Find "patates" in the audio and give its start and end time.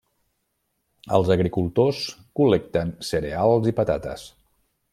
3.83-4.25